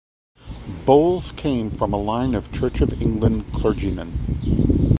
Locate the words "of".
2.33-2.51, 2.81-2.99